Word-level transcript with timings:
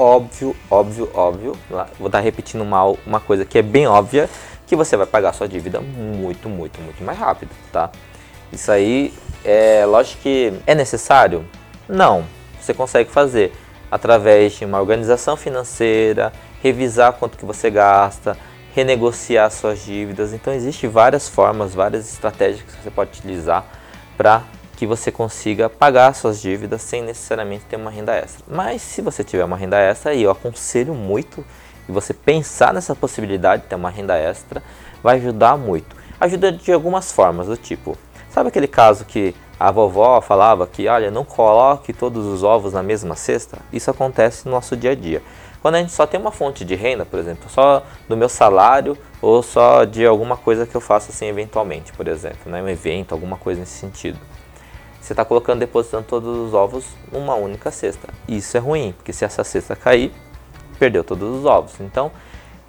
óbvio, 0.00 0.56
óbvio, 0.70 1.10
óbvio, 1.12 1.56
vou 1.98 2.06
estar 2.06 2.20
repetindo 2.20 2.62
uma, 2.62 2.82
uma 3.06 3.20
coisa 3.20 3.44
que 3.44 3.58
é 3.58 3.62
bem 3.62 3.86
óbvia, 3.86 4.30
que 4.66 4.74
você 4.74 4.96
vai 4.96 5.06
pagar 5.06 5.34
sua 5.34 5.46
dívida 5.46 5.78
muito, 5.80 6.48
muito, 6.48 6.80
muito 6.80 7.04
mais 7.04 7.18
rápido, 7.18 7.50
tá? 7.70 7.90
Isso 8.50 8.72
aí, 8.72 9.12
é 9.44 9.84
lógico 9.84 10.22
que 10.22 10.54
é 10.66 10.74
necessário? 10.74 11.44
Não, 11.86 12.24
você 12.58 12.72
consegue 12.72 13.10
fazer 13.10 13.52
através 13.90 14.54
de 14.54 14.64
uma 14.64 14.80
organização 14.80 15.36
financeira, 15.36 16.32
revisar 16.62 17.12
quanto 17.12 17.36
que 17.36 17.44
você 17.44 17.68
gasta, 17.70 18.38
renegociar 18.74 19.50
suas 19.50 19.84
dívidas. 19.84 20.32
Então, 20.32 20.54
existem 20.54 20.88
várias 20.88 21.28
formas, 21.28 21.74
várias 21.74 22.10
estratégias 22.10 22.62
que 22.62 22.82
você 22.82 22.90
pode 22.90 23.18
utilizar 23.18 23.66
para 24.16 24.44
que 24.80 24.86
você 24.86 25.12
consiga 25.12 25.68
pagar 25.68 26.14
suas 26.14 26.40
dívidas 26.40 26.80
sem 26.80 27.02
necessariamente 27.02 27.66
ter 27.66 27.76
uma 27.76 27.90
renda 27.90 28.14
extra. 28.14 28.42
Mas 28.48 28.80
se 28.80 29.02
você 29.02 29.22
tiver 29.22 29.44
uma 29.44 29.54
renda 29.54 29.76
extra, 29.76 30.14
eu 30.14 30.30
aconselho 30.30 30.94
muito 30.94 31.44
e 31.86 31.92
você 31.92 32.14
pensar 32.14 32.72
nessa 32.72 32.96
possibilidade 32.96 33.64
de 33.64 33.68
ter 33.68 33.74
uma 33.74 33.90
renda 33.90 34.16
extra, 34.16 34.62
vai 35.02 35.18
ajudar 35.18 35.58
muito. 35.58 35.94
Ajuda 36.18 36.50
de 36.50 36.72
algumas 36.72 37.12
formas, 37.12 37.46
do 37.46 37.58
tipo, 37.58 37.94
sabe 38.30 38.48
aquele 38.48 38.66
caso 38.66 39.04
que 39.04 39.34
a 39.58 39.70
vovó 39.70 40.18
falava 40.22 40.66
que, 40.66 40.88
olha, 40.88 41.10
não 41.10 41.26
coloque 41.26 41.92
todos 41.92 42.24
os 42.24 42.42
ovos 42.42 42.72
na 42.72 42.82
mesma 42.82 43.14
cesta? 43.14 43.58
Isso 43.70 43.90
acontece 43.90 44.46
no 44.46 44.52
nosso 44.52 44.74
dia 44.74 44.92
a 44.92 44.94
dia. 44.94 45.20
Quando 45.60 45.74
a 45.74 45.78
gente 45.78 45.92
só 45.92 46.06
tem 46.06 46.18
uma 46.18 46.32
fonte 46.32 46.64
de 46.64 46.74
renda, 46.74 47.04
por 47.04 47.18
exemplo, 47.18 47.50
só 47.50 47.82
do 48.08 48.16
meu 48.16 48.30
salário 48.30 48.96
ou 49.20 49.42
só 49.42 49.84
de 49.84 50.06
alguma 50.06 50.38
coisa 50.38 50.64
que 50.64 50.74
eu 50.74 50.80
faço 50.80 51.10
assim 51.10 51.26
eventualmente, 51.26 51.92
por 51.92 52.08
exemplo, 52.08 52.50
né, 52.50 52.62
um 52.62 52.68
evento, 52.70 53.12
alguma 53.12 53.36
coisa 53.36 53.60
nesse 53.60 53.78
sentido 53.78 54.18
você 55.00 55.12
está 55.12 55.24
colocando, 55.24 55.60
depositando 55.60 56.04
todos 56.04 56.36
os 56.36 56.54
ovos 56.54 56.84
numa 57.10 57.34
única 57.34 57.70
cesta. 57.70 58.08
Isso 58.28 58.56
é 58.56 58.60
ruim, 58.60 58.92
porque 58.92 59.12
se 59.12 59.24
essa 59.24 59.42
cesta 59.42 59.74
cair, 59.74 60.12
perdeu 60.78 61.02
todos 61.02 61.38
os 61.38 61.44
ovos. 61.44 61.72
Então, 61.80 62.12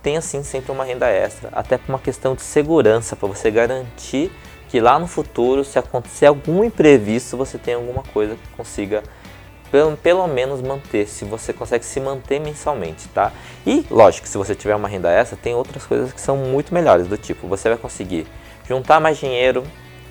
tem 0.01 0.17
assim 0.17 0.43
sempre 0.43 0.71
uma 0.71 0.83
renda 0.83 1.07
extra, 1.07 1.49
até 1.52 1.77
por 1.77 1.89
uma 1.89 1.99
questão 1.99 2.33
de 2.33 2.41
segurança, 2.41 3.15
para 3.15 3.27
você 3.27 3.52
garantir 3.52 4.31
que 4.69 4.79
lá 4.79 4.97
no 4.97 5.05
futuro, 5.05 5.63
se 5.63 5.77
acontecer 5.77 6.25
algum 6.25 6.63
imprevisto, 6.63 7.35
você 7.35 7.57
tem 7.57 7.73
alguma 7.73 8.03
coisa 8.03 8.35
que 8.35 8.47
consiga 8.55 9.03
pelo, 9.71 9.95
pelo 9.97 10.27
menos 10.27 10.61
manter, 10.61 11.07
se 11.07 11.23
você 11.23 11.53
consegue 11.53 11.85
se 11.85 11.99
manter 11.99 12.39
mensalmente, 12.39 13.07
tá? 13.09 13.31
E, 13.65 13.85
lógico, 13.89 14.27
se 14.27 14.37
você 14.37 14.53
tiver 14.53 14.75
uma 14.75 14.87
renda 14.87 15.09
extra, 15.09 15.37
tem 15.37 15.55
outras 15.55 15.85
coisas 15.85 16.11
que 16.11 16.19
são 16.19 16.35
muito 16.35 16.73
melhores, 16.73 17.07
do 17.07 17.17
tipo, 17.17 17.47
você 17.47 17.69
vai 17.69 17.77
conseguir 17.77 18.27
juntar 18.67 18.99
mais 18.99 19.17
dinheiro, 19.17 19.63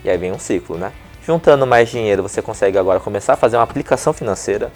e 0.02 0.08
aí 0.08 0.16
vem 0.16 0.32
um 0.32 0.38
ciclo, 0.38 0.78
né? 0.78 0.92
Juntando 1.22 1.66
mais 1.66 1.88
dinheiro, 1.90 2.22
você 2.22 2.40
consegue 2.40 2.78
agora 2.78 2.98
começar 2.98 3.34
a 3.34 3.36
fazer 3.36 3.56
uma 3.56 3.62
aplicação 3.62 4.12
financeira. 4.12 4.72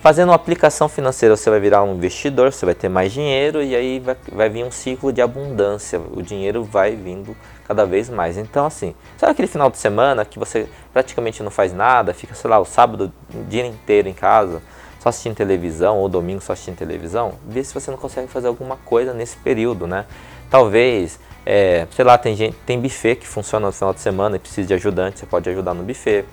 Fazendo 0.00 0.30
uma 0.30 0.36
aplicação 0.36 0.88
financeira, 0.88 1.36
você 1.36 1.50
vai 1.50 1.60
virar 1.60 1.82
um 1.82 1.94
investidor, 1.94 2.52
você 2.52 2.64
vai 2.64 2.74
ter 2.74 2.88
mais 2.88 3.12
dinheiro 3.12 3.62
e 3.62 3.74
aí 3.76 3.98
vai, 3.98 4.16
vai 4.32 4.48
vir 4.48 4.64
um 4.64 4.70
ciclo 4.70 5.12
de 5.12 5.20
abundância. 5.20 6.00
O 6.12 6.22
dinheiro 6.22 6.64
vai 6.64 6.96
vindo 6.96 7.36
cada 7.66 7.84
vez 7.84 8.08
mais. 8.08 8.38
Então, 8.38 8.64
assim, 8.64 8.94
sabe 9.18 9.32
aquele 9.32 9.48
final 9.48 9.68
de 9.68 9.76
semana 9.76 10.24
que 10.24 10.38
você 10.38 10.68
praticamente 10.92 11.42
não 11.42 11.50
faz 11.50 11.74
nada, 11.74 12.14
fica, 12.14 12.34
sei 12.34 12.48
lá, 12.48 12.58
o 12.58 12.64
sábado 12.64 13.12
o 13.34 13.44
dia 13.44 13.66
inteiro 13.66 14.08
em 14.08 14.14
casa, 14.14 14.62
só 15.00 15.10
assistindo 15.10 15.34
televisão, 15.34 15.98
ou 15.98 16.08
domingo 16.08 16.40
só 16.40 16.54
assistindo 16.54 16.76
televisão? 16.76 17.34
Vê 17.46 17.62
se 17.62 17.74
você 17.74 17.90
não 17.90 17.98
consegue 17.98 18.28
fazer 18.28 18.48
alguma 18.48 18.76
coisa 18.78 19.12
nesse 19.12 19.36
período, 19.36 19.86
né? 19.86 20.06
Talvez 20.48 21.18
é, 21.44 21.86
sei 21.90 22.04
lá, 22.04 22.18
tem, 22.18 22.36
gente, 22.36 22.56
tem 22.66 22.80
buffet 22.80 23.16
que 23.16 23.26
funciona 23.26 23.66
no 23.66 23.72
final 23.72 23.94
de 23.94 24.00
semana 24.00 24.36
e 24.36 24.38
precisa 24.38 24.68
de 24.68 24.74
ajudante, 24.74 25.20
você 25.20 25.26
pode 25.26 25.48
ajudar 25.50 25.74
no 25.74 25.82
buffet. 25.82 26.24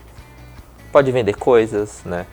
Pode 0.92 1.12
vender 1.12 1.36
coisas, 1.36 2.02
né? 2.06 2.26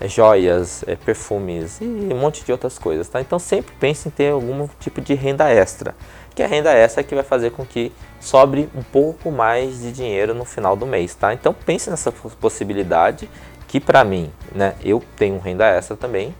É, 0.00 0.08
joias, 0.08 0.82
é, 0.86 0.96
perfumes 0.96 1.78
e 1.80 1.84
um 1.84 2.18
monte 2.18 2.42
de 2.42 2.50
outras 2.50 2.78
coisas, 2.78 3.06
tá? 3.08 3.20
Então 3.20 3.38
sempre 3.38 3.74
pense 3.78 4.08
em 4.08 4.10
ter 4.10 4.32
algum 4.32 4.66
tipo 4.80 4.98
de 5.00 5.12
renda 5.12 5.50
extra, 5.50 5.94
que 6.34 6.42
a 6.42 6.46
renda 6.46 6.72
extra 6.72 7.02
é 7.02 7.04
que 7.04 7.14
vai 7.14 7.22
fazer 7.22 7.50
com 7.50 7.66
que 7.66 7.92
sobre 8.18 8.70
um 8.74 8.82
pouco 8.82 9.30
mais 9.30 9.80
de 9.82 9.92
dinheiro 9.92 10.32
no 10.34 10.46
final 10.46 10.74
do 10.74 10.86
mês, 10.86 11.14
tá? 11.14 11.34
Então 11.34 11.52
pense 11.52 11.90
nessa 11.90 12.10
possibilidade 12.10 13.28
que 13.68 13.78
para 13.78 14.02
mim, 14.02 14.32
né, 14.54 14.74
eu 14.82 15.02
tenho 15.16 15.38
renda 15.38 15.66
extra 15.66 15.96
também. 15.96 16.34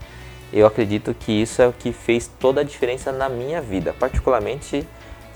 Eu 0.52 0.66
acredito 0.66 1.14
que 1.14 1.30
isso 1.30 1.60
é 1.60 1.68
o 1.68 1.72
que 1.72 1.92
fez 1.92 2.28
toda 2.40 2.62
a 2.62 2.64
diferença 2.64 3.12
na 3.12 3.28
minha 3.28 3.60
vida, 3.60 3.94
particularmente 3.98 4.86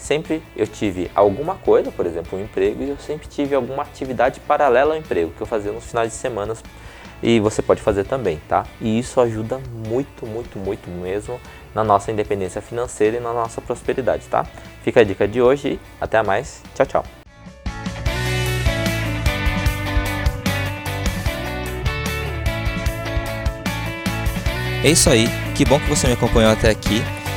sempre 0.05 0.43
eu 0.55 0.67
tive 0.67 1.11
alguma 1.15 1.55
coisa, 1.55 1.91
por 1.91 2.05
exemplo, 2.05 2.39
um 2.39 2.43
emprego, 2.43 2.83
e 2.83 2.91
eu 2.91 2.99
sempre 2.99 3.27
tive 3.27 3.55
alguma 3.55 3.83
atividade 3.83 4.39
paralela 4.41 4.95
ao 4.95 5.01
emprego 5.01 5.33
que 5.35 5.41
eu 5.41 5.47
fazia 5.47 5.73
nos 5.73 5.85
finais 5.85 6.13
de 6.13 6.19
semana 6.19 6.55
e 7.23 7.41
você 7.41 7.63
pode 7.63 7.81
fazer 7.81 8.05
também, 8.05 8.39
tá? 8.47 8.67
E 8.81 8.99
isso 8.99 9.19
ajuda 9.19 9.59
muito, 9.89 10.27
muito, 10.27 10.59
muito 10.59 10.91
mesmo 10.91 11.41
na 11.75 11.83
nossa 11.83 12.13
independência 12.13 12.61
financeira 12.61 13.17
e 13.17 13.21
na 13.21 13.33
nossa 13.33 13.63
prosperidade, 13.63 14.27
tá? 14.27 14.47
Fica 14.83 15.01
a 15.01 15.05
dica 15.05 15.27
de 15.27 15.41
hoje 15.41 15.69
e 15.69 15.81
até 15.99 16.23
mais. 16.23 16.63
Tchau, 16.75 16.87
tchau. 16.87 17.05
É 24.85 24.91
isso 24.91 25.09
aí, 25.09 25.29
que 25.57 25.65
bom 25.65 25.81
que 25.81 25.89
você 25.89 26.07
me 26.07 26.13
acompanhou 26.13 26.53
até 26.53 26.69
aqui. 26.69 27.24